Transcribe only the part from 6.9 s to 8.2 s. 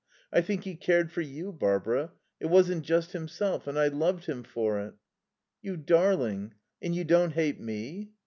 you don't hate me?"